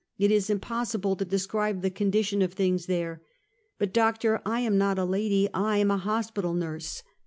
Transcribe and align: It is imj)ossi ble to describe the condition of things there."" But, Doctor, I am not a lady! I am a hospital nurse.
It 0.17 0.31
is 0.31 0.49
imj)ossi 0.49 0.99
ble 0.99 1.15
to 1.17 1.25
describe 1.25 1.83
the 1.83 1.91
condition 1.91 2.41
of 2.41 2.53
things 2.53 2.87
there."" 2.87 3.21
But, 3.77 3.93
Doctor, 3.93 4.41
I 4.47 4.61
am 4.61 4.75
not 4.75 4.97
a 4.97 5.05
lady! 5.05 5.47
I 5.53 5.77
am 5.77 5.91
a 5.91 5.97
hospital 5.99 6.55
nurse. 6.55 7.03